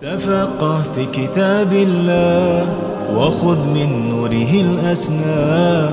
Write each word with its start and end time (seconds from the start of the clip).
تفقه 0.00 0.82
في 0.82 1.06
كتاب 1.06 1.72
الله 1.72 2.66
وخذ 3.16 3.68
من 3.68 4.08
نوره 4.10 4.52
الأسنى 4.60 5.88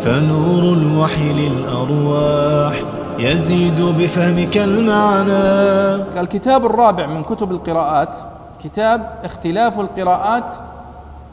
فنور 0.00 0.72
الوحي 0.72 1.32
للأرواح 1.32 2.82
يزيد 3.18 3.80
بفهمك 3.80 4.56
المعنى. 4.56 6.20
الكتاب 6.20 6.66
الرابع 6.66 7.06
من 7.06 7.22
كتب 7.22 7.50
القراءات 7.50 8.16
كتاب 8.64 9.18
اختلاف 9.24 9.80
القراءات 9.80 10.52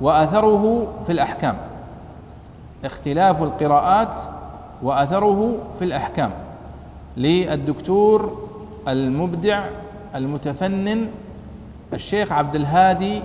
وأثره 0.01 0.87
في 1.05 1.11
الأحكام. 1.11 1.55
اختلاف 2.85 3.43
القراءات 3.43 4.15
وأثره 4.83 5.55
في 5.79 5.85
الأحكام. 5.85 6.31
للدكتور 7.17 8.37
المبدع 8.87 9.63
المتفنن 10.15 11.07
الشيخ 11.93 12.31
عبد 12.31 12.55
الهادي 12.55 13.21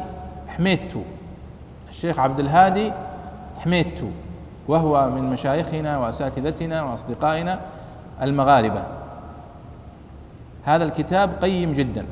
حميدتو. 0.49 1.01
الشيخ 1.89 2.19
عبد 2.19 2.41
الهادي 2.41 2.93
حميدتو. 3.59 4.07
وهو 4.69 5.11
من 5.11 5.23
مشايخنا 5.23 5.99
وأساتذتنا 5.99 6.83
وأصدقائنا 6.83 7.61
المغاربة. 8.23 8.83
هذا 10.65 10.85
الكتاب 10.85 11.31
قيم 11.43 11.73
جدا. 11.73 12.07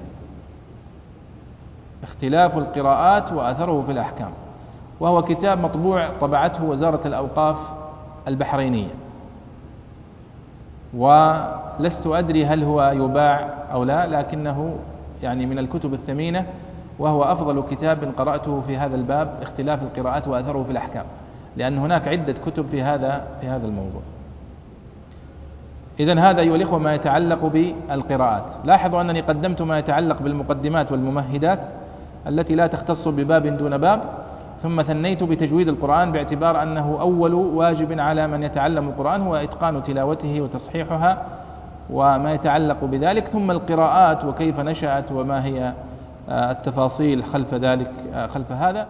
اختلاف 2.02 2.59
القراءات 2.59 3.33
وأثره 3.33 3.83
في 3.87 3.92
الأحكام. 3.92 4.30
وهو 5.01 5.23
كتاب 5.23 5.61
مطبوع 5.61 6.09
طبعته 6.20 6.64
وزارة 6.64 7.06
الأوقاف 7.06 7.56
البحرينية. 8.28 8.95
ولست 10.95 12.06
أدري 12.06 12.47
هل 12.47 12.64
هو 12.64 12.91
يباع 12.95 13.55
أو 13.73 13.84
لا 13.84 14.06
لكنه 14.06 14.78
يعني 15.23 15.47
من 15.47 15.59
الكتب 15.59 15.95
الثمينة 15.95 16.47
وهو 16.98 17.23
أفضل 17.23 17.62
كتاب 17.70 18.12
قرأته 18.16 18.61
في 18.66 18.77
هذا 18.77 18.97
الباب 18.97 19.34
اختلاف 19.42 19.83
القراءات 19.83 20.28
وأثره 20.28 20.62
في 20.62 20.70
الأحكام 20.70 21.05
لأن 21.56 21.78
هناك 21.78 22.08
عدة 22.08 22.33
كتب 22.33 22.67
في 22.67 22.83
هذا 22.83 23.27
في 23.41 23.47
هذا 23.47 23.67
الموضوع. 23.67 24.03
إذا 26.00 26.20
هذا 26.20 26.41
أيها 26.41 26.56
الإخوة 26.56 26.78
ما 26.78 26.95
يتعلق 26.95 27.47
بالقراءات. 27.47 28.53
لاحظوا 28.64 29.00
أنني 29.00 29.20
قدمت 29.20 29.62
ما 29.62 29.78
يتعلق 29.78 30.22
بالمقدمات 30.22 30.92
والممهدات 30.92 31.67
التي 32.27 32.55
لا 32.55 32.67
تختص 32.67 33.08
بباب 33.08 33.47
دون 33.47 33.78
باب 33.78 34.02
ثم 34.62 34.83
ثنيت 34.83 35.23
بتجويد 35.23 35.69
القرآن 35.69 36.12
باعتبار 36.12 36.62
أنه 36.62 36.97
أول 37.00 37.34
واجب 37.34 38.00
على 38.00 38.27
من 38.27 38.42
يتعلم 38.42 38.89
القرآن 38.89 39.23
هو 39.23 39.36
إتقان 39.36 39.83
تلاوته 39.83 40.41
وتصحيحها 40.41 41.23
وما 41.92 42.33
يتعلق 42.34 42.84
بذلك 42.84 43.27
ثم 43.27 43.50
القراءات 43.50 44.24
وكيف 44.24 44.60
نشأت 44.60 45.12
وما 45.12 45.44
هي 45.44 45.72
آه، 46.28 46.50
التفاصيل 46.50 47.24
خلف 47.24 47.55
ذلك 47.55 47.91
آه، 48.14 48.27
خلف 48.27 48.52
هذا. 48.52 48.88